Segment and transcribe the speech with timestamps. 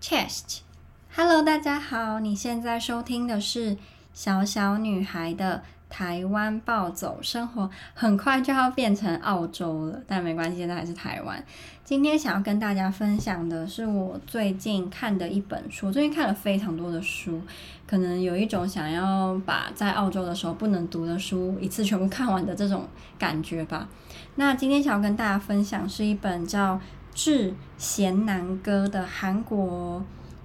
[0.00, 3.76] Chest，Hello，大家好，你现在收听的是
[4.14, 11.44] 小小女孩的台湾暴走生活，很快就要变成澳洲了，但没关系，现在还是台湾。
[11.84, 17.42] 今天想要跟大家分享的是我最近看的一本书，最近看了非常多的书，
[17.84, 22.86] 可能有一种想要把在澳洲的时候不能读的书一次全部看完的这种
[23.18, 23.88] 感觉吧。
[24.36, 26.76] 那今天想要跟大家分享是一本叫
[27.14, 30.02] 《致贤南哥》的韩国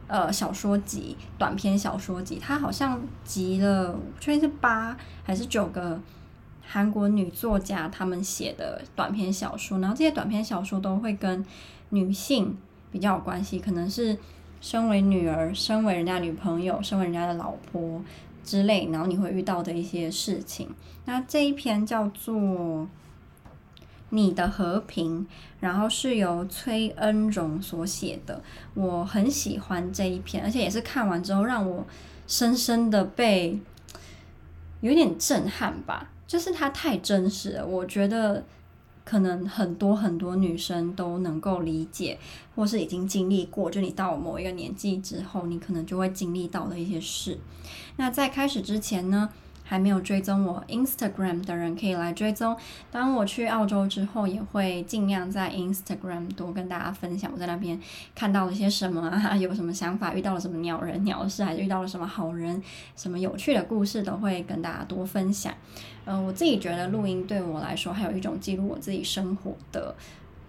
[0.08, 6.00] 呃小说集，短篇小说集，他好像集了，我确定是八还是九个
[6.66, 11.46] 韩国女作家他们写的短篇小说，然后这些短篇小说都会跟
[11.90, 12.58] 女性
[12.92, 14.18] 比较有关系，可能是
[14.60, 18.02] 身为女儿、身为人家女朋友、身为人家的老婆
[18.44, 20.70] 之类，然后你会遇到的一些事情。
[21.06, 22.88] 那这一篇叫做。
[24.14, 25.26] 你的和平，
[25.60, 28.40] 然后是由崔恩荣所写的，
[28.76, 31.84] 我很喜欢这一篇，而且也是看完之后让我
[32.28, 33.60] 深深的被
[34.82, 38.46] 有点震撼吧，就是它太真实了，我觉得
[39.04, 42.20] 可能很多很多女生都能够理解，
[42.56, 47.40] 或是已经经历过，就你到某一个年纪之后，你可能就会经历到的一些事。
[47.96, 49.30] 那在开始之前呢，
[49.64, 52.56] 还没有追踪我 Instagram 的人可以来追踪。
[52.92, 57.80] 当我去澳洲之后，也会尽量在 Instagram 多跟大家分享我在那边
[58.14, 62.62] 看到了些什么啊， 有什么想法，遇到了什么鸟人鸟事，还是遇到了什么好人，
[62.96, 65.54] 什么有趣的故事，都会跟大家多分享。
[66.06, 69.96] 嗯、我自己觉得录音对我来说，还有一种记录我自己生活的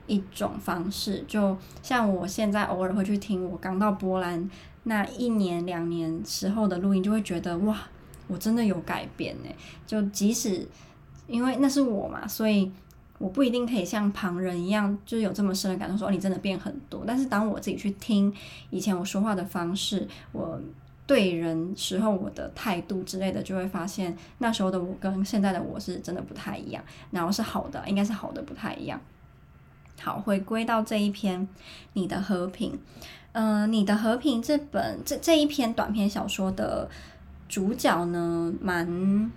[0.07, 1.25] 一种方式。
[1.29, 4.51] 就像我现在偶尔会去听我刚到波兰
[4.83, 7.79] 那一年两年时候的录音，就会觉得哇。
[8.27, 9.49] 我真的有改变呢，
[9.87, 10.67] 就即使
[11.27, 12.71] 因为那是我嘛，所以
[13.19, 17.05] 我不一定可以像旁人一样，就是有这么深的感受，说你真的变很多。
[17.07, 18.35] 但是当我自己去听
[18.71, 20.61] 以前我说话的方式，我
[21.07, 26.83] 对人时候我的态度之类的，就会发现那时候的我跟现在的我是真的不太一样。
[27.11, 29.01] 然后是好的，应该是好的不太一样。
[30.01, 31.47] 好，回归到这一篇，
[31.93, 32.79] 你的和平，
[33.33, 36.91] 嗯、你的和平这本这这一篇短篇小说的。
[37.49, 39.31] 主角呢，蛮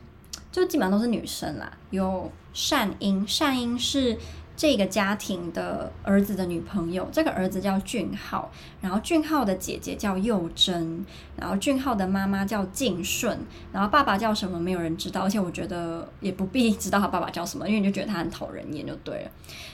[0.51, 1.71] 就基本上都是女生啦。
[1.91, 4.17] 有善英，善英是
[4.55, 7.07] 这个家庭的儿子的女朋友。
[7.11, 8.51] 这个儿子叫俊浩，
[8.81, 13.37] 然后俊浩的姐姐叫佑珍，然后俊浩的妈妈叫静顺，
[13.71, 19.31] 然后爸爸叫什么没有人知道，而且我觉得也不必知道他爸爸叫什么，因为你就觉得他很讨人厌就对了。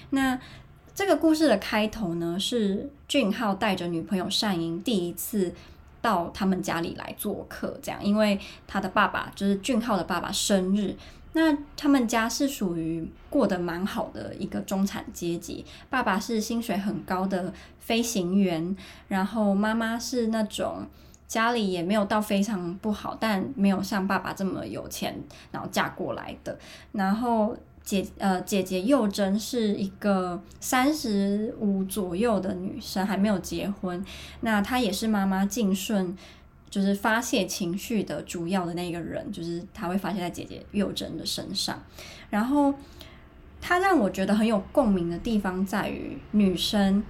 [0.09, 0.37] 那
[0.93, 5.53] 这个故事的开头呢，是俊浩带着女朋友善英第一次。
[6.03, 8.37] 到他们家里来做客，这样，因为
[8.67, 10.93] 他的爸爸就是俊浩的爸爸生日。
[11.31, 18.75] 那他们家是属于过得蛮好的一个中产阶级，爸爸是薪水很高的飞行员，
[19.07, 20.85] 然后妈妈是那种
[21.25, 25.17] 家里也没有到非常不好，但没有像爸爸这么有钱，
[25.51, 26.59] 然后嫁过来的，
[26.91, 27.57] 然后。
[27.83, 34.03] 姐呃，姐姐幼珍是一个三十五左右的女生，还没有结婚。
[34.41, 36.17] 那她也是妈妈静顺，
[36.69, 41.83] 就是发泄情绪的主要的那个人，就是她会发泄在姐姐幼珍的身上。
[42.29, 42.73] 然后
[43.59, 47.03] 她让我觉得很有共鸣的地方在于，女生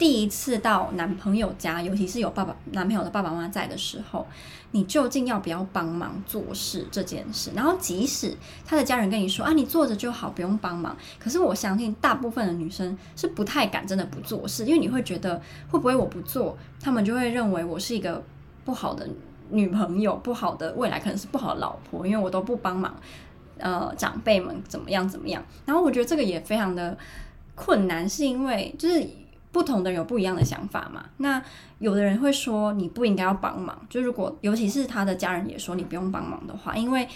[0.00, 4.26] 第一次到男朋友家，尤其是有爸爸男朋友的爸爸妈妈在的时候。
[4.72, 7.50] 你究竟要不要帮忙做事这件事？
[7.56, 8.32] 然后即使
[8.64, 10.96] 他的家人跟你说啊，你坐着就好，不用帮忙。
[11.18, 18.22] 可是我相信大部分的女生是不太敢真的不做事，因为你会觉得会不会我不做，他们就会认为我是一个
[18.64, 19.06] 不好的
[19.50, 22.94] 女朋友，不好的未来可能是不好老婆，因为我都不帮忙。
[23.58, 25.44] 呃，长辈们怎么样怎么样？
[25.66, 26.96] 然后我觉得这个也非常的
[27.56, 29.04] 困难，是因为就是。
[29.52, 31.04] 不同的人有不一样的想法嘛。
[31.16, 31.42] 那
[31.78, 37.08] 有的人会说你不应该要帮忙，就如果尤其是他的家人也说你不用帮忙的话，因为。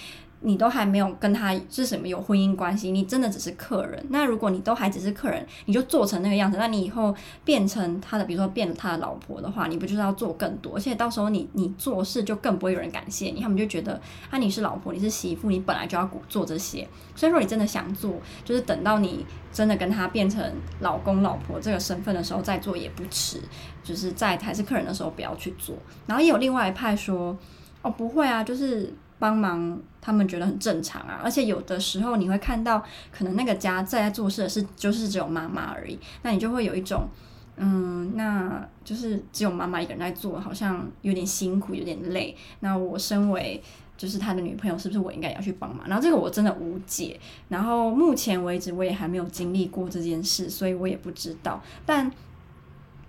[0.47, 4.07] 你都还没有跟他是什么有婚姻关系，你真的只是客人。
[4.11, 7.15] 那如果你都还只是客人，你就做成那个样子，那你以后
[7.47, 10.77] 变成他的，比如说变了他的老婆的话，你不就是要做更多？
[10.77, 13.99] 而且到时候你你做事就更不会有人感谢你，他们就觉得
[14.29, 16.87] 啊你是老婆，你是媳妇，你本来就要做这些。
[17.17, 18.13] 所以说你真的想做，
[18.45, 20.45] 就是等到你真的跟他变成
[20.81, 23.41] 老公老婆这个身份的时候再做也不迟。
[23.83, 25.75] 就是在还是客人的时候不要去做。
[26.07, 27.37] 然后也有另外一派说，
[27.81, 28.93] 哦不会啊，就是。
[29.19, 37.09] 帮忙，他们觉得很正常啊，而且有的时候你会看到，可能那个家在做事的是就是只有妈妈而已，那你就会有一种，
[37.57, 42.37] 嗯，那就是只有妈妈一个人在做，好像有点辛苦，有点累。
[42.61, 43.63] 那我身为
[43.97, 45.87] 就是他的女朋友，是不是我应该也要去帮忙？
[45.89, 47.19] 然后这个我真的无解，
[47.49, 51.63] 然后目前为止我也还没有经历过这件事，所以我也不知道。
[51.87, 52.11] 但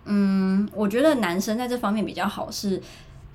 [0.06, 2.80] 嗯，我觉得男生在这方面比较好，是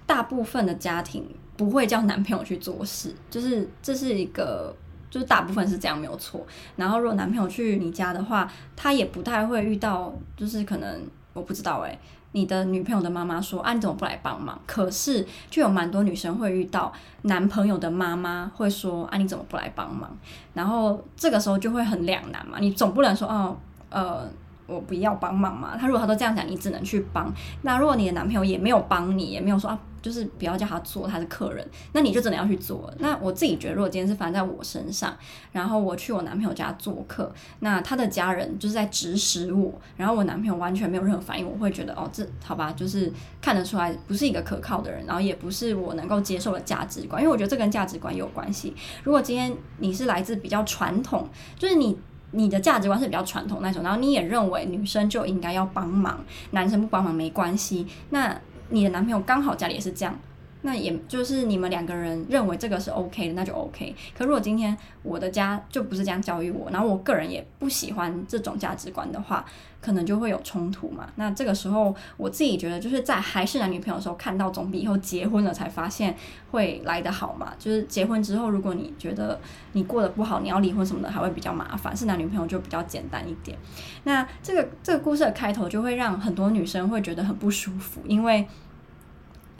[0.06, 1.26] 大部分的家庭
[1.61, 4.75] 不会叫男朋友去做事，就是这是一个，
[5.11, 6.41] 就是大部分是这样没有错。
[6.75, 11.99] 然后如果男朋友去你家的话，他也不太会遇到，就是可能我不知道哎、欸，
[12.33, 14.59] 你的女朋友的妈妈说啊，你怎么不来帮忙？
[14.67, 16.91] 可是就有蛮多女生会遇到
[17.25, 20.11] 男朋友的妈妈会说啊，你怎么不来帮忙？
[20.55, 23.55] 然后这个时候就会很两难嘛，你总不能说哦，
[23.91, 24.27] 呃。
[24.67, 25.77] 我不要帮忙嘛？
[25.77, 27.29] 他如果他都这样讲，你只能去帮。
[27.63, 32.93] 那如果你的男朋友也没有帮你，也没有说啊，就是不要叫他做，他是客人，那你就真的要去做。
[32.99, 35.17] 那我自己觉得，如果今天是发生在我身上，
[35.52, 48.75] 然后我去我男朋友家做客，那他的家人就是在指使我，然后我男朋友完全没有任何反应，我会觉得哦，这好吧，就是看得出来不是一个可靠的人，然后也不是我能够接受的价值观，因为我觉得这跟价值观有关系。
[49.05, 51.99] 如果今天你是来自比较传统，就是你。
[52.32, 57.85] 你的价值观是比较传统那种，然后你也认为女生就应该要帮忙，男生不帮忙没关系。
[58.11, 60.19] 那你的男朋友刚好家里也是这样。
[60.62, 63.95] 那也就是你们两个人认为这个是 OK 的，那就 OK。
[64.17, 69.45] 可如果今天我的家就不是这样教育我，然后我个人也不喜欢这种价值观的话，
[69.81, 71.09] 可能就会有冲突嘛。
[71.17, 76.15] 那这个时候我自己觉得，就是在还是男女朋友的时候看到，总比以后结婚了才发现
[76.51, 77.53] 会来得好嘛。
[77.59, 79.41] 就是结婚之后，如果你觉得
[79.73, 81.97] 你过得不好，你要离婚什么的，还会比较麻烦。
[81.97, 83.56] 是男女朋友就比较简单一点。
[84.05, 88.47] 那这个这个故事的开头就会让很多女生会觉得很不舒服，因为。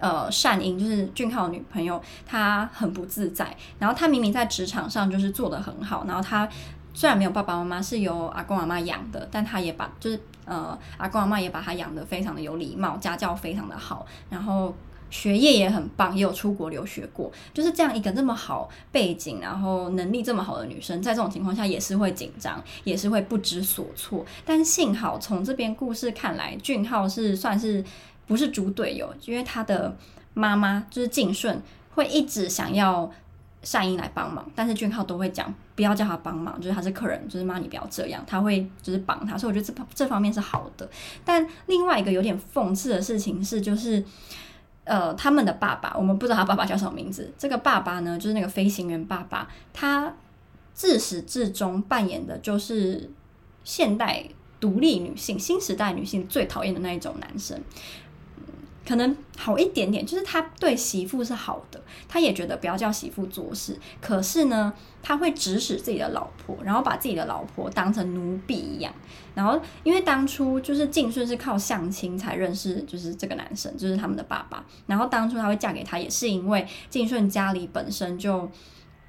[0.01, 3.55] 呃，善英就是俊浩女朋友，她很不自在。
[3.79, 6.49] 然后她明明在职场上就是做得很好，然后她
[6.95, 14.75] 虽然没有爸爸妈妈，是由阿公阿妈养的，但她也把就是呃阿公阿妈也把她养得非常的有礼貌，家教非常的好，然后
[15.11, 17.31] 学业也很棒，也有出国留学过。
[17.53, 24.25] 就是这样一个这么好背景，然后能力这么好的女生，在这种情况下也是会紧张，也是会不知所措。
[24.45, 27.85] 但幸好从这边故事看来，俊浩是算是。
[28.31, 29.97] 不是猪队友，因为他的
[30.35, 31.61] 妈妈就是静顺，
[31.91, 33.11] 会一直想要
[33.65, 40.89] 善英来帮忙，但是俊浩都会讲不要叫他帮忙，就是他是客人，就是妈你不要这样，他会就是帮他，所以我觉得这这方面是好的。
[41.25, 44.05] 但另外一个有点讽刺的事情是，就是
[44.85, 50.15] 呃他们的爸爸，我们不知道他爸爸叫什么名字，这个爸爸呢就是那个飞行员爸爸，他
[50.73, 53.11] 自始至终扮演的就是
[53.65, 54.25] 现代
[54.61, 57.61] 独立女性、新时代女性最讨厌的那一种男生。
[58.91, 63.79] 可能好一点点，就是他对媳妇是好的，他也觉得不要叫媳妇做事。
[64.01, 68.93] 可是呢，他会指使自己的老婆，然后把自己的老婆当成奴婢一样。
[69.33, 74.67] 然后，因为当初就是静顺是靠相亲才认识，就是这个男生，就是他们的爸爸。
[74.89, 78.51] 然后当初他会嫁给他，也是因为静顺家里本身就。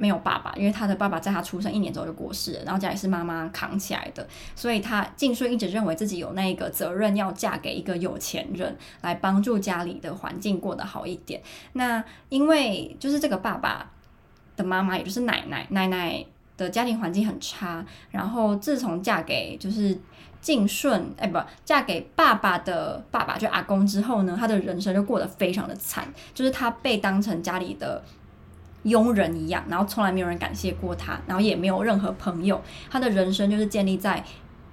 [0.01, 11.39] 没有爸爸，因为他的爸爸在他出生一年之后就过世了，然后家里是妈妈扛起来的，所以他静顺一直认为自己有那个责任要嫁给一个有钱人，来帮助家里的环境过得好一点。
[11.73, 13.91] 那因为就是这个爸爸
[14.55, 16.25] 的妈妈，也就是奶奶，奶奶
[16.57, 19.95] 的家庭环境很差，然后自从嫁给就是
[20.41, 28.03] 静顺，哎，不，嫁给爸爸的爸爸就阿公之后呢，他的人生就过得非常的惨，就是他被当成家里的。
[28.83, 32.61] 佣人一样，然后从来没有人感谢过他，然后也没有任何朋友。
[32.89, 34.23] 他的人生就是建立在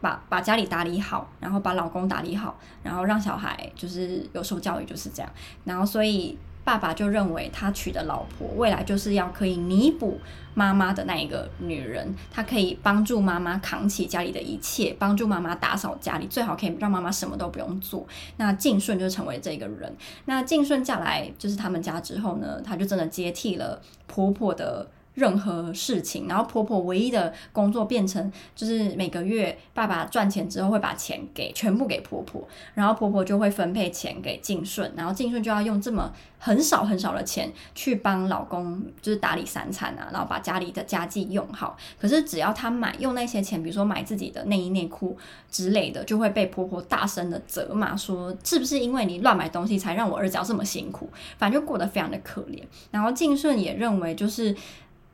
[0.00, 5.30] 把把家里打理好，然后把老公打理好，然后让小孩就是有受教育，就是这样。
[5.64, 6.38] 然后所以。
[6.68, 10.20] 爸爸就认为他娶的老婆未来就是要可以弥补
[10.52, 18.06] 妈妈的那一个女人，她可以帮助妈妈扛起家里的一切，帮助妈妈打扫家里，最好可以让妈妈什么都不用做。
[18.36, 19.90] 那静顺就成为这个人。
[20.26, 24.86] 那静顺嫁来就是他们家之后呢，她就真的接替了婆婆的。
[25.18, 41.76] 任何事情，然后婆婆唯一的工作变成就是每个月爸爸赚钱之后会把钱给全部给婆婆，然后婆婆就会分配钱给静顺，然后静顺就要用这么很少很少的钱去帮老公就是打理三餐啊，然后把家里的家计用好。
[42.00, 45.18] 可是只要她买用那些钱，比如说买自己的内衣内裤
[45.50, 51.10] 之类的，就会被婆婆大声的责骂说，是不是因为你乱买东西才让我儿子要这么辛苦？
[51.38, 52.62] 反正就过得非常的可怜。
[52.92, 54.54] 然后静顺也认为就是。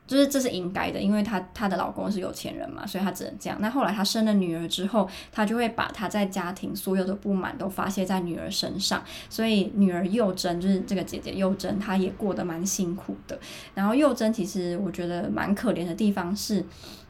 [0.07, 3.57] 就是这是应该的，因为她她的老公是有钱人嘛，所以她只能这样。
[3.59, 9.03] 那后来她生了女儿之后，她就会把她在家庭所有的不满都发泄在女儿身上。
[9.29, 13.39] 所以女儿幼珍就是这个姐姐幼珍，她也过得蛮辛苦的。
[13.73, 16.63] 然后幼珍其实我觉得蛮可怜的地方是，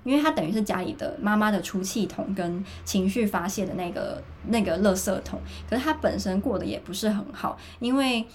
[0.04, 8.26] 因为她等于是家里的妈妈的出气筒跟情绪发泄的那个那个垃圾桶，可是她本身过得也不是很好，因为。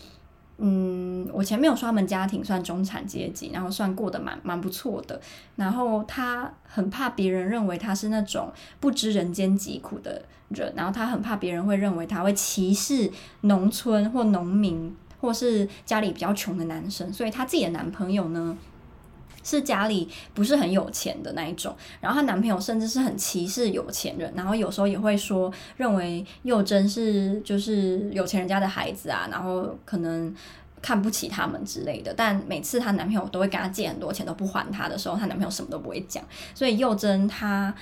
[0.62, 1.00] 嗯，
[1.40, 5.18] 我前面有说他们家庭算中产阶级，然后算过得蛮蛮不错的。
[5.56, 17.11] 然后他很怕别人认为他是那种不知人间疾苦的人，然后他很怕别人会认为他会歧视农村或农民，或是家里比较穷的男生。
[17.11, 18.54] 所以他自己的男朋友呢，
[19.42, 21.75] 是家里不是很有钱的那一种。
[22.02, 30.35] 然后她男朋友甚至是很歧视有钱人，然后有时候也会说认为幼珍是就是有钱人家的孩子啊，然后可能
[30.82, 32.14] 看不起他们之类的。
[32.16, 36.22] 但每次她男朋友都会跟她借很多钱都不还她的时候，她男朋友什么都不会讲。
[36.54, 37.75] 所以幼珍她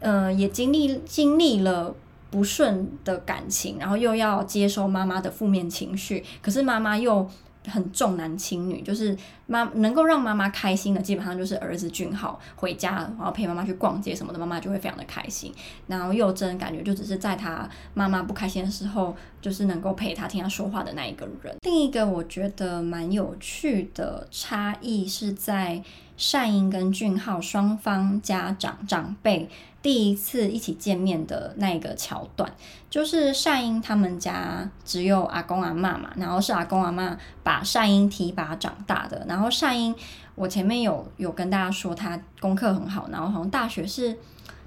[0.00, 1.94] 呃也经历经历了
[2.30, 7.28] 不顺的感情，然后又要接收妈妈的负面情绪，可是妈妈又。
[7.66, 9.16] 很重男轻女，就是
[9.46, 15.52] 妈能够让妈妈开心的，基本上就是儿子俊浩回家，然后陪妈妈去逛街什么的，妈妈就会非常的开心。
[15.86, 21.56] 然后幼珍感觉就只是在他妈妈不开心的时候，就是能够陪她听她说话的那一个人。
[21.62, 25.82] 另一个我觉得蛮有趣的差异是在
[26.16, 29.48] 善英跟俊浩双方家长长辈。
[29.84, 32.50] 第一次一起见面的那个桥段，
[32.88, 39.26] 就是善英他们家只有阿公阿嬷嘛，然后是阿公阿嬷把善英提拔长大的。
[39.28, 39.94] 然后善英，
[40.36, 44.16] 我前面有有跟大家说，他功课很好，然后好像大学是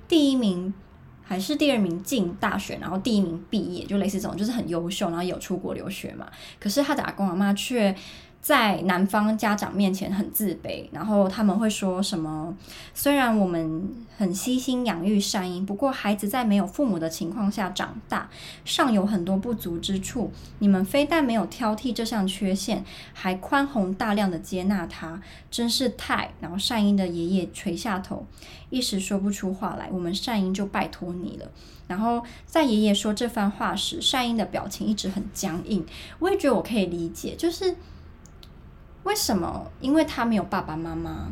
[0.07, 0.71] 第一名
[1.23, 6.27] 还是第二名进大学，然后第一名毕业，就类似这种，就是很优秀，然后有出国留学嘛。
[6.59, 7.95] 可是他的阿公阿嬷却。
[8.47, 12.55] 在男方家长面前很自卑，然后他们会说什么？
[12.93, 18.29] 虽然我们很悉心养育善英，不过孩子在没有父母的情况下长大，
[18.63, 20.31] 尚有很多不足之处。
[20.59, 26.31] 你们非但没有挑剔这项缺陷，还宽宏大量的接纳他，真是太……
[26.39, 28.25] 然后善英的爷爷垂下头，
[28.69, 29.89] 一时说不出话来。
[29.91, 31.51] 我们善英就拜托你了。
[31.87, 35.85] 然后在爷爷说这番话时，善英的表情一直很僵硬。
[36.19, 37.75] 我也觉得我可以理解，就是。
[39.07, 39.65] 为什么？
[39.79, 41.31] 因为他没有爸爸妈妈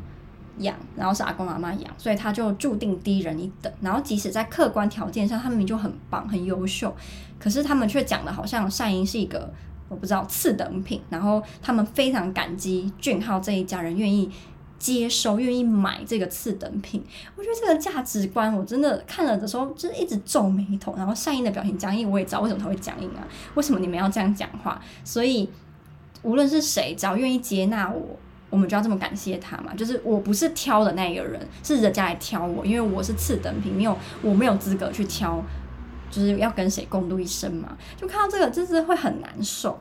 [0.60, 3.72] 养，然后是阿公阿妈养，所以他就注定低人一等。
[3.82, 6.96] 然后即使在客观条件上，他们就很棒、很优秀，
[7.38, 9.54] 可是他们却讲的好像善英是一个
[9.90, 11.02] 我不知道次等品。
[11.10, 14.32] 然后他们非常感激俊浩这一家人愿意
[14.80, 17.04] 接收、愿意买这个次等品。
[17.36, 20.96] 我觉得这个价值观，我真的看了的时候就是一直皱眉头。
[20.96, 23.28] 然后善英的表情僵硬，我也知道为什么他会僵硬啊？
[23.56, 24.82] 为什么你们要这样讲话？
[25.04, 25.50] 所以。
[26.26, 28.18] 无论是谁，只要愿意接纳我，
[28.50, 29.74] 我们就要这么感谢他嘛。
[29.76, 35.42] 就是我不是挑的那一个人，是人家来挑我，因为我是次等品，没有我没有资格去挑，
[36.10, 37.78] 就是要跟谁共度一生嘛。
[37.96, 39.80] 就看到这个，真是会很难受。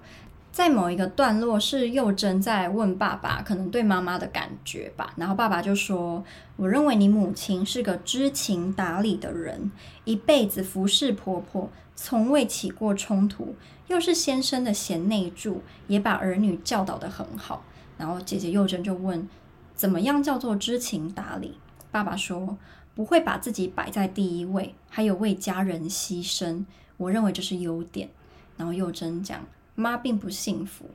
[0.53, 5.13] 在某一个段落，是幼珍在问爸爸，可能对妈妈的感觉吧。
[5.17, 6.23] 然后爸爸就说
[6.55, 9.73] ：“我认为你母亲是个知情达理的人，
[10.05, 13.55] 一辈子服侍婆婆，从未起过冲突。”
[13.87, 17.63] 又是先生的贤内助，也把儿女教导得很好。
[17.99, 19.29] 然后姐姐幼珍就问
[19.77, 21.59] ：“怎么样叫做知情达理？”
[21.93, 22.57] 爸爸说
[22.97, 26.65] ：“不会把自己摆在第一位，还有为家人牺牲。
[26.97, 28.09] 我认为这是优点。”
[28.57, 29.45] 然后幼珍讲
[29.77, 30.87] ：“妈并不幸福。”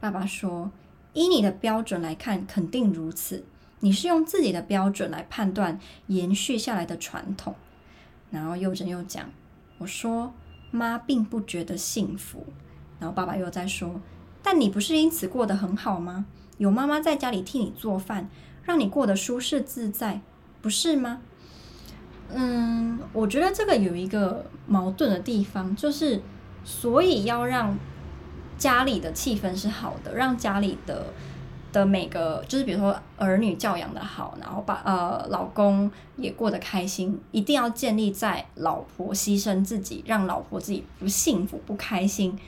[0.00, 0.70] 爸爸说
[1.12, 3.44] ：“依你的标准来看，肯定如此。
[3.80, 7.54] 你是用自己的标准来判断延续下来的传统。”
[8.32, 9.30] 然后幼珍又讲
[9.76, 10.32] ：“我说。”
[10.70, 12.46] 妈并不觉得幸福，
[12.98, 14.00] 然后爸爸又在说
[14.42, 16.26] ：“但你不是因此过得很好吗？
[16.58, 18.28] 有妈妈在家里替你做饭，
[18.64, 20.20] 让你过得舒适自在，
[20.60, 21.20] 不是吗？”
[22.34, 26.20] 嗯，我觉得这个有一个矛盾的地方，就是
[26.64, 27.78] 所以要让
[28.56, 31.12] 家里的气氛是好的，让家里的。
[31.72, 42.38] 的每个就是比如说儿女教养的好，然后把呃老公也过得开心，一定要建立在老婆牺牲自己，让老婆自己不幸福不开心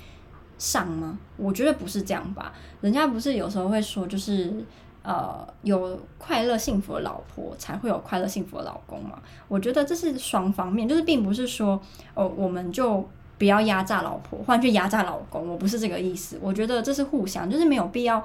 [0.58, 1.18] 上吗？
[1.36, 2.52] 我觉得不是这样吧。
[2.80, 4.64] 人家不是有时候会说，就是
[5.02, 9.20] 呃有快乐幸福的老婆才会有快乐幸福的老公嘛。
[9.48, 11.80] 我觉得这是双方面，就是并不是说
[12.14, 13.06] 哦我们就
[13.38, 16.38] 不要压榨老婆，换去压榨老公，我不是这个意思。
[16.42, 18.22] 我觉得这是互相，就是没有必要。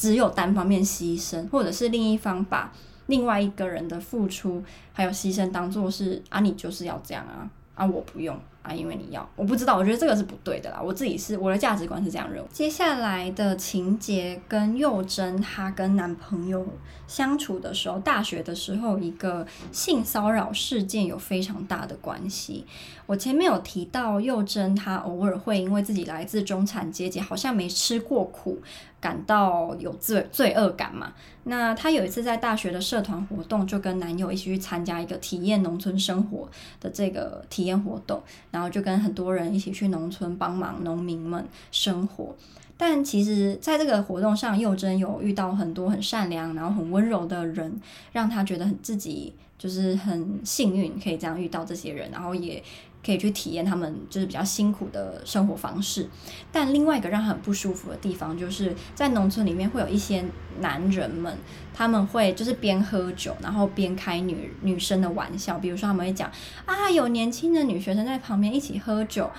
[0.00, 2.72] 只有单方面牺牲，或者是另一方把
[3.08, 4.64] 另外一个人的付出
[4.94, 8.34] 还有牺牲当做是啊，你就是要这样啊啊，我不用。
[8.62, 10.80] 啊，因为你要，我不知道，我觉得这个是不对的啦。
[10.82, 12.48] 我自己是我的价值观是这样认为。
[12.52, 16.66] 接下来的情节跟幼珍她跟男朋友
[17.06, 22.66] 相处的时候，大学的时候一个性骚扰事件有非常大的关系。
[23.06, 28.60] 我前面有提到幼珍她偶尔会因为自己来自中产阶级，好像没吃过苦。
[29.00, 31.14] 感到有罪罪恶感嘛？
[31.44, 36.46] 那她有一次在大学的社团活动，就跟男友一起去参加一个体验农村生活
[36.78, 38.22] 的这个体验活动。
[38.50, 42.34] 然后就跟很多人一起去农村帮忙农民们生活。
[42.76, 47.78] 但其实，在这个活动上，幼真有遇到很多很善良，然后很温柔的人，
[48.12, 52.62] 让他觉得很自己就是很幸运，可以这样遇到这些人，然后也
[53.04, 56.08] 可以去体验他们就是比较辛苦的生活方式。
[56.52, 60.24] 但另外一个让他很不舒服的地方，就是在农村里面会有一些
[60.60, 61.36] 男人们，
[61.72, 66.30] 他们会就是边喝酒，然后边开女女生的玩笑，比如说他们会讲
[66.66, 69.30] 啊，有年轻的女学生在旁边一起喝酒，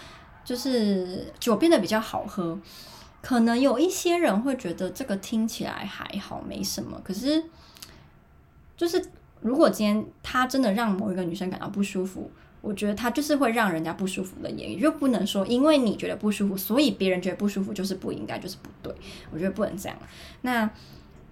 [0.43, 2.59] 就是酒变得比较好喝。
[3.21, 6.99] 可能有一些人会觉得这个听起来还好，没什么。
[7.03, 7.43] 可是，
[8.75, 8.99] 就是
[9.41, 18.93] 如果今天他真的让某一个女生感到不舒服，我觉得他就是会让人家不舒服的言语，就不能说因为你觉得不舒服，所以别人觉得不舒服就是不应该，就是不对。
[19.31, 19.97] 我觉得不能这样。
[20.41, 20.69] 那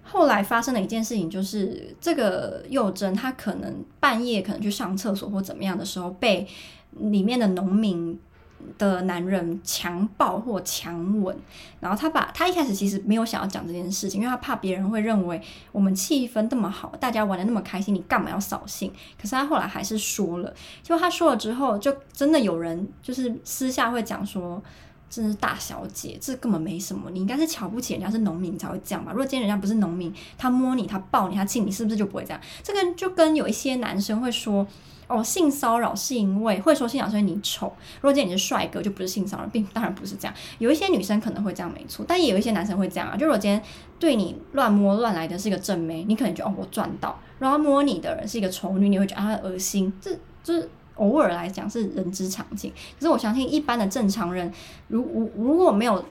[0.02, 6.46] 后来发生的一件事情就是，这个幼珍她可能半夜可能去上厕所或怎么样的时候，被
[6.98, 8.18] 里面的农民。
[8.78, 11.36] 的男人强暴或强吻，
[11.80, 15.40] 然后他把他一开始其实没有想要讲这件事情，因为他怕别人会认为
[15.72, 18.92] 我们气氛那么好，大家玩得那么开心，你干嘛要扫兴？
[19.20, 24.62] 可是他后来还是说了，结果他说了之后，就真的有人就是私下会讲说，
[25.08, 29.12] 这是大小姐，这根本没什么，你应该是瞧不起人家是农民才会这样吧？
[29.12, 32.40] 如果今天人家不是农民，他摸你，他抱你，他亲你，是不是就不会这样？
[32.62, 34.66] 这个就跟有一些男生会说。
[35.10, 37.66] 哦，性骚扰是因为会说性骚扰，所以你丑。
[37.96, 40.34] 如果今天你是帅哥，就不是性骚扰，并当然不是这样。
[40.58, 43.16] 有一些女生可能会这样，没错，但也有一些男生会这样啊。
[43.16, 43.60] 就如果今天
[43.98, 49.92] 对你乱摸乱来的是一个正妹，你可能觉得哦，我赚到；然后摸你的人是一个丑女，你会觉得啊，恶心。
[50.00, 52.70] 这就是偶尔来讲是人之常情。
[52.70, 54.52] 可是我相信一般的正常人，
[54.88, 56.04] 如如如果没有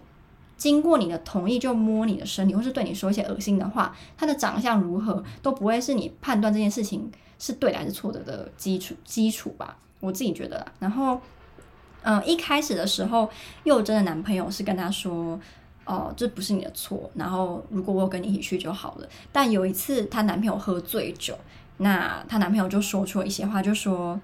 [0.58, 10.72] 经过你的同意就摸你的身体，或是对你说一些恶心的话，他的长相如何都不会是你判断这件事情是对的还是错的的基础基础吧，我自己觉得啦。
[10.78, 11.20] 然后，
[12.04, 13.28] 嗯，一开始的时候，
[13.64, 15.40] 幼珍的男朋友是跟她说
[15.86, 17.10] ：“哦，这不是你的错。
[17.16, 21.36] 然后，如果我跟你一起去就好了。”但有一次，她男朋友喝醉酒，
[21.78, 24.20] 那她男朋友就说出了一些话，就说。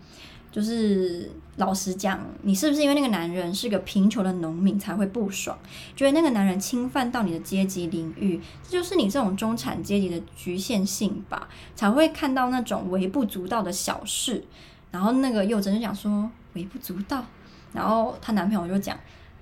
[0.56, 5.58] 就是老实讲，你是不是因为那个男人是个贫穷的农民才会不爽？
[5.98, 11.50] 觉得那个男人侵犯到你的阶级领域，这就是你这种中产阶级的局限性吧？
[11.76, 14.46] 才会看到那种微不足道的小事。
[14.92, 17.26] 然后那个幼珍就讲说微不足道，
[17.74, 18.98] 然后她男朋友就讲，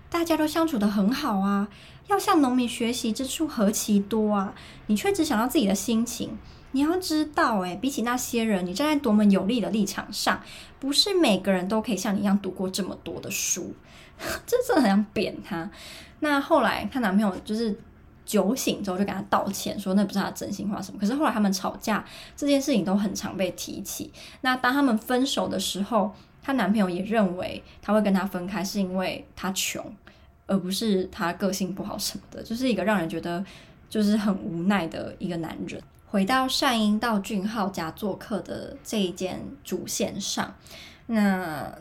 [0.09, 1.67] 大家都相处得很好啊，
[2.07, 4.55] 要向农民学习之处何其多啊，
[4.87, 6.35] 你却只想到自己的心情。
[6.73, 10.41] 你要知道，诶，比起那些人，你站在多么有利的立场上，
[10.79, 13.73] 不是每个人都可以像你一样读过这么多的书，
[14.45, 15.69] 这真的很想扁他。
[16.19, 17.75] 那后来她男朋友就是
[18.25, 20.99] 酒醒之后就跟她道歉，说那不是他真心话什么。
[20.99, 22.03] 可是后来他们吵架
[22.35, 24.11] 这件事情都很常被提起。
[24.41, 29.85] 那当他们分手的时候，她男朋友也认为他会跟她分开是因为他穷，
[30.47, 33.45] 而不是他个性不好什么的，就是一个让人觉得
[33.89, 35.79] 就是很无奈的一个男人。
[36.13, 40.53] 回到善英到俊浩家做客的这一件主线上，
[41.07, 41.73] 那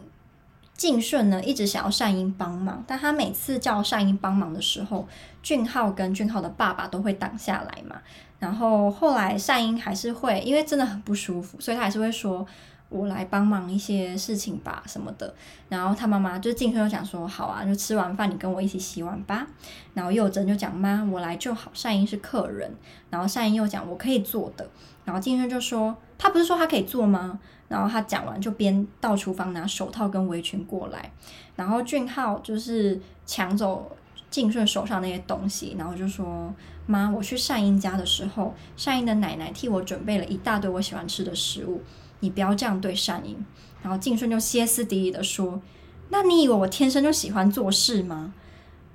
[0.73, 5.07] 敬顺呢一直想要善英帮忙，但他每次叫善英帮忙的时候，
[5.43, 8.01] 俊浩跟俊浩的爸爸都会挡下来嘛。
[8.39, 12.47] 然后后来善英还是会，因为真的很不舒服，所以他还是会说。
[12.93, 15.35] 我来帮忙一些事情吧，什么的。
[15.69, 19.47] 然后他妈妈就进去就讲说，好啊，就吃完饭你跟我一起洗碗吧。
[19.95, 21.71] 然后佑珍就讲，妈，我来就好。
[21.73, 22.71] 善英是客人。
[23.11, 24.69] 然后善英又讲，我可以做的。
[25.05, 27.39] 然后进去就说，他不是说他可以做吗？
[27.69, 31.11] 然后他讲完就边到厨房拿手套跟围裙过来。
[31.57, 33.97] 然后俊浩就是抢走
[34.31, 36.55] 敬顺手上那些东西，然后就说，
[36.87, 41.81] 妈，我去善英家的时候，善英的奶奶替我准备了一大堆我喜欢吃的食物。
[42.23, 43.37] 你不要这样对善英，
[43.83, 45.61] 然后敬顺就歇斯底里的说
[46.09, 48.33] ：“那你以为我天生就喜欢做事吗？”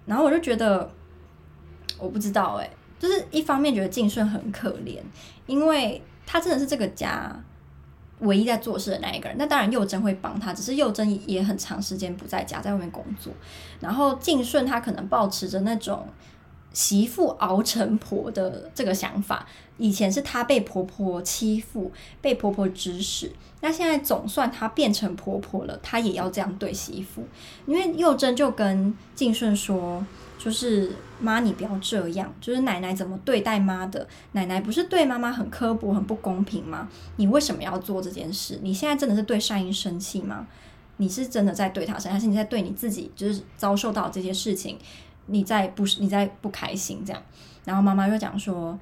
[0.08, 0.90] 然后我就觉得，
[2.00, 5.00] 我不知道诶，就是一方面觉得敬顺很可怜，
[5.46, 7.38] 因为他真的是这个家
[8.20, 9.38] 唯一在做事的那一个人。
[9.38, 13.34] 那当然幼珍会帮他，只是幼珍也很长时间不在家，在外面工作。
[13.80, 16.08] 然后敬顺他可能抱持着那种。
[16.74, 23.32] 媳妇熬成婆的这个想法，以前是她被婆婆欺负，被婆婆指使。
[23.62, 27.24] 那现在总算她变成婆婆了，她也要这样对媳妇。
[27.66, 30.06] 因为幼珍就跟静顺说，
[30.38, 34.08] 就是妈，你不要这样，就是奶奶怎么对待妈的？
[34.34, 36.88] 奶奶不是对妈妈很刻薄、很不公平吗？
[37.16, 38.60] 你为什么要做这件事？
[38.62, 40.46] 你现在真的是对善英生气吗？
[40.98, 44.78] 你是真的在对她生气，还是你在对你自己，就是遭受到这些事情？
[45.28, 47.22] 你在不是你在不开心这样，
[47.64, 48.78] 然后妈妈又讲说，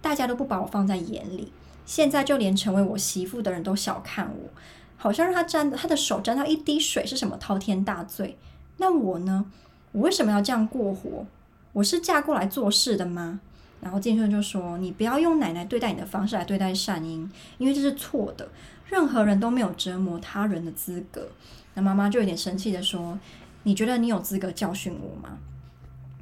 [0.00, 1.52] 大家都不把我放在眼里，
[1.84, 4.50] 现在就连成为我媳妇的人都小看我，
[4.96, 8.36] 好像让他沾他的手沾到一滴水是什么滔天大罪？
[8.78, 9.44] 那我呢？
[9.92, 11.26] 我为什么要这样过活？
[11.72, 13.40] 我是嫁过来做事的吗？
[13.80, 18.48] 然后敬顺就说：“你不要用奶奶对待你的方式来对待善英，因为这是错的。
[18.86, 21.28] 任何人都没有折磨他人的资格。”
[21.74, 23.18] 那妈妈就有点生气的说
[23.62, 25.38] ：“你觉得你有资格教训我吗？”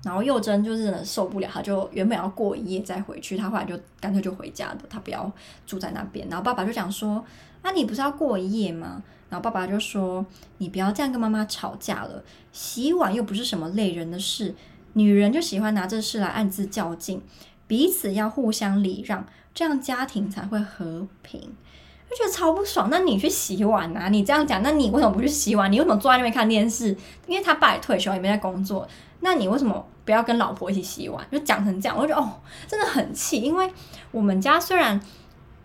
[0.06, 5.28] 然后幼珍就是受不了，他就原本要过一夜再回去，他后来就干脆就回家的，他不要
[5.66, 6.24] 住在那边。
[6.28, 7.24] 然后爸爸就讲说：“、
[7.60, 10.24] 啊、你不是要过一夜吗？”然后爸爸就说
[10.58, 14.54] ：“你不要这样跟妈妈吵架了，洗碗又不是什么累人的事。”
[14.94, 17.20] 女人就喜欢拿这事来暗自较劲，
[17.66, 21.40] 彼此要互相礼让，这样家庭才会和平。
[22.08, 22.88] 就觉得超不爽。
[22.88, 24.08] 那你去洗碗啊？
[24.08, 25.70] 你这样讲，那你为什么不去洗碗？
[25.70, 26.96] 你为什么坐在那边看电视？
[27.26, 28.86] 因为他爸也退休，也没在工作。
[29.20, 31.22] 那你为什么不要跟老婆一起洗碗？
[31.30, 32.32] 就讲成这样，我就觉得哦，
[32.66, 33.42] 真的很气。
[33.42, 33.70] 因为
[34.10, 34.98] 我们家虽然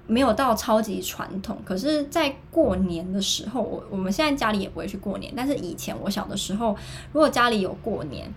[0.07, 5.31] 没有到超级传统，可是，在过年的时候，我我们现在家里也不会去过年。
[5.37, 6.75] 但是以前我小的时候，
[7.13, 8.29] 如果家里有过年，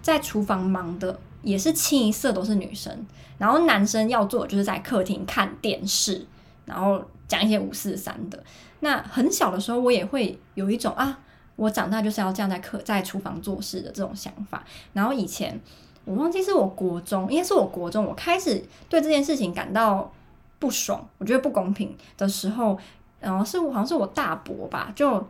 [0.00, 6.24] 在厨房忙的也是清一色都是女生，然后男生要做就是在客厅看电视，
[6.64, 8.42] 然后讲一些五四三的。
[8.80, 11.18] 那很小的时候，我也会有一种啊，
[11.58, 14.64] 我长大就是要这样在客在厨房做事的这种想法。
[14.94, 15.60] 然后以前
[16.06, 20.10] 我忘记是我国中，应该是我国中，我开始对这件事情感到
[20.58, 22.78] 不爽，我觉得不公平的时候，
[23.20, 25.28] 然后是我好像是我大伯吧，就。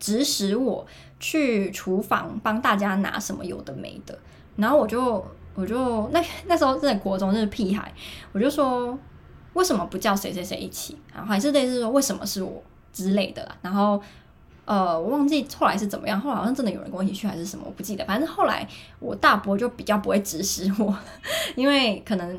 [0.00, 0.86] 指使我
[1.18, 4.18] 去厨房帮大家拿什么有的没的，
[4.56, 7.90] 然后我就我就那那时候在国中就是屁孩，
[8.32, 8.98] 我就说
[9.54, 13.98] 为什么不叫谁谁谁一起，然后还是类似说为什么是我之类的啦，然后
[14.64, 18.66] 呃我忘记后来是怎么样，后来好像真的有人跟我一起去还是什么，我不记得，反正后来
[18.98, 20.96] 我大伯就比较不会指使我，
[21.56, 22.38] 因为可能。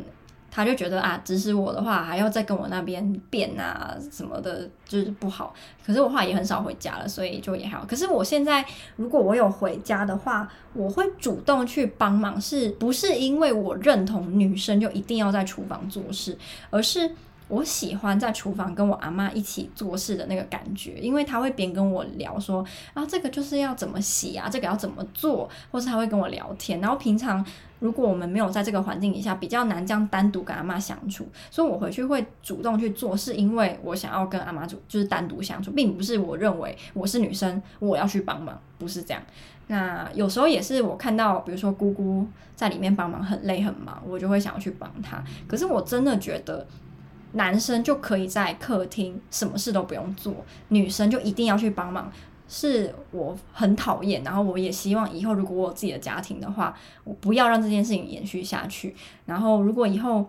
[0.57, 5.53] 他就觉得啊，指使我的话还要再跟我那边辩啊什么的，就是不好。
[5.85, 7.85] 可是我后来也很少回家了，所以就也还好。
[7.85, 16.37] 可是我现在如果我有回家的话，我会主动去帮忙，是不是因为我认同女生就一定要在厨房做事，
[16.69, 17.11] 而是。
[17.47, 26.81] 我喜欢在厨房跟我阿妈一起做事的那个感觉，因为她会边跟我聊说啊，这个就是要怎么洗啊，这个要怎么做，或是她会跟我聊天。
[26.81, 27.45] 然后平常
[27.79, 39.21] 如果我们没有在这个环境底下，比较难这样单独跟阿妈相处，所以我回去会主动去做，是因为我想要跟阿妈就就是单独相处，并不是我认为我是女生我要去帮忙，不是这样。
[39.67, 45.23] 那有时候也是我看到，比如说姑姑在里面帮忙很累很忙，我就会想要去帮她。
[45.47, 46.65] 可是我真的觉得。
[47.35, 50.33] 男生就可以在客厅什么事都不用做，
[50.69, 52.09] 女生就一定要去帮忙，
[52.47, 54.23] 是我很讨厌。
[54.23, 58.95] 然后我也希望以后如果我有自己的家庭的话，我不要让这件事情延续下去。
[59.25, 60.25] 然后如果以后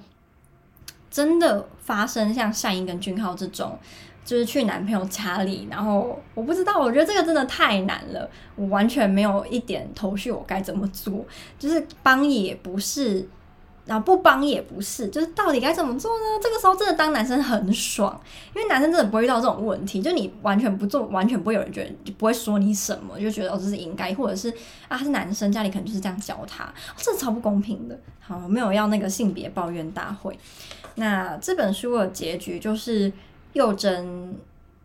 [1.08, 3.78] 真的发生像善英跟俊浩这种，
[4.24, 11.24] 就是去男朋友家里，然后我不知道，我觉得这个真的太难了，我完全没有一点头绪，我该怎么做？
[11.56, 13.28] 就是帮也不是。
[13.86, 16.24] 然后不帮也不是，就是到底该怎么做呢？
[16.42, 18.20] 这个时候真的当男生很爽，
[18.54, 24.50] 因为男生真的不会遇到这种问题，就你完全不做，完全不会有人觉得，就不会说你什么，就觉得哦这是应该，或者是
[24.88, 27.98] 啊他是男生，家里可能就是这样教他，这超不公平的。
[28.20, 30.36] 好，没有要那个性别抱怨大会。
[30.96, 33.12] 那这本书的结局就是
[33.52, 34.36] 幼珍，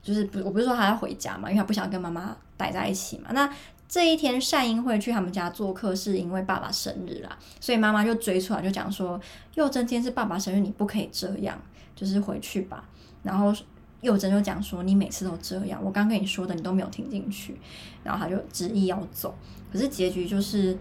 [0.03, 3.31] 就是不，我不是说他要回家嘛，因为他不想跟妈妈待在一起嘛。
[3.31, 3.51] 那
[3.91, 9.19] 这一天，善英会去他们家做客，是因为爸爸生日啦，所以妈妈就追出来，就讲说
[9.56, 11.62] ：“佑珍今天是爸爸生日，你不可以这样，
[11.93, 12.88] 就是回去吧。”
[13.21, 13.54] 然后
[13.99, 17.60] 佑珍就讲说：“你每次都这样，我刚跟你说的，你都没有听进去。”
[18.01, 19.36] 然后他就执意要走，
[19.69, 20.77] 可是结局就是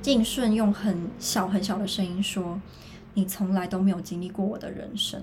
[0.00, 2.60] 敬顺用很小很小的声音说
[3.14, 5.20] ：“你从来都没有经历过我的人生。”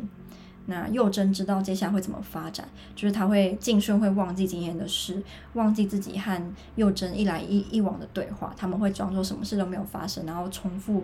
[0.67, 5.21] 那幼珍知道接下来会怎么发展，就是他会敬顺会忘记今天的事，
[5.53, 11.03] 忘记自己和幼珍一来一一往的对话，他们会装作什么事都没有发生，然后重复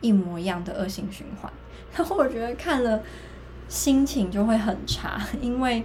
[0.00, 1.52] 一模一样的恶性循环。
[1.96, 3.02] 然后我觉得看了
[3.68, 5.84] 心情就会很差，因为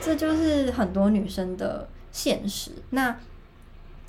[0.00, 2.72] 这就是很多女生的现实。
[2.90, 3.16] 那。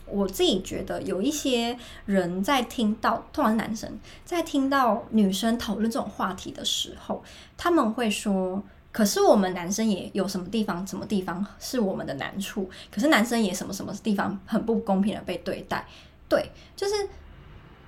[0.08, 7.24] 我自己觉得有一些人在听到，通常男生在听到女生讨论这种话题的时候，
[7.58, 12.70] 他们会说：“可是我们男生也有什么地方，什么地方是我们的难处？
[12.92, 15.86] 可是男生也什么什么地方很不公平的被对待。”
[16.30, 16.94] 对，就是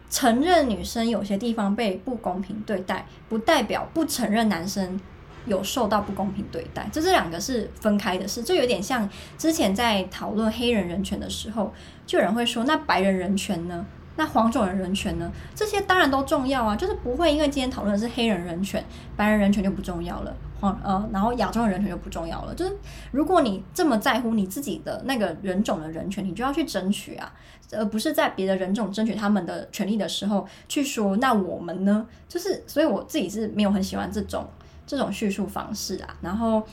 [0.09, 4.99] 承认女生有些地方被不公平对待，不代表不承认男生。
[5.47, 11.73] 有受到不公平对待，就这两个是分开的事，就有点像之前在讨论黑人人权的时候，
[12.05, 13.85] 就有人会说，那白人人权呢？
[14.19, 15.31] 那黄种人人权呢？
[15.53, 18.83] 这些当然都重要啊，就是不会因为今天讨论的是黑人人权，
[19.15, 22.55] 白人人权就不重要了，黄呃，然后亚洲人人权就不重要了。
[22.55, 22.75] 就是
[23.11, 27.31] 如果你这么在乎你自己的那个人种的人权，你就要去争取啊，
[27.71, 32.07] 而不是在别的人种争取他们的权利的时候去说那我们呢？
[32.27, 34.49] 就是所以我自己是没有很喜欢这种
[34.87, 36.65] 这种叙述方式啊，然后。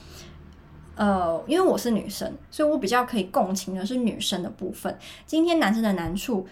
[0.96, 4.96] 呃，因为我是女生，所以我比较可以共情的是女生的部分。
[5.26, 6.46] 今天男生的难处，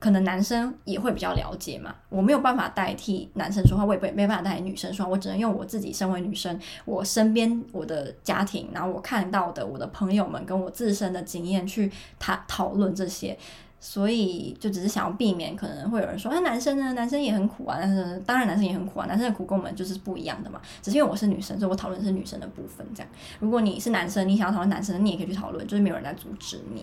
[0.00, 1.94] 可能男生也会比较了解嘛。
[2.08, 13.38] 我没有办法代替男生说话，我也不没办法代替女生说话，我只能用我自己身为女生，我身边我的家庭，然后我看到的我的朋友们跟我自身的经验去谈讨论这些。
[13.86, 16.94] 所以就只是想要避免，可能会有人说，那、男生呢？
[16.94, 17.76] 男生也很苦啊。
[17.78, 20.58] 但是当然男生也很苦啊，男生的苦跟我们就是不一样的嘛。
[20.80, 22.86] 只是因为我是女生，所以我讨论是女生的部分。
[22.94, 26.82] 这样，如果你是男生，你想要讨论男生，你也可以去讨论，就是没有人来阻止你。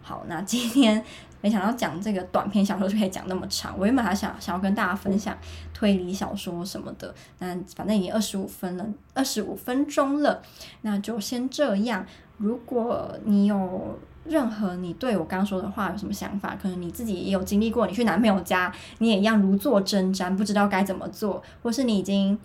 [0.00, 1.04] 好，那今天
[1.42, 3.78] 没想到讲这个短篇小说就可以讲那么长。
[3.78, 5.36] 我原本还想想要跟大家分享
[5.74, 10.40] 推理小说什么的，那反正已经二十五分了，二十五分钟了，
[10.80, 12.06] 那就先这样。
[12.38, 13.98] 如果你有
[14.28, 22.38] 任何你对我刚刚说的话有什么想法，可能你自己也有经历过，你去男朋友家，你也一样如坐针毡，不知道该怎么做，或是你已经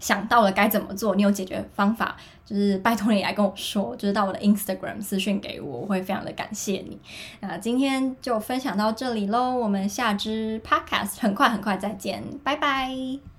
[0.00, 6.98] 想到了该怎么做，你有解决方法，就是拜托你来跟我说，就是到我的 Instagram 私讯给我，我会非常的感谢你。
[7.40, 13.35] 那今天就分享到这里喽，我们下支 Podcast 很快很快再见，拜拜。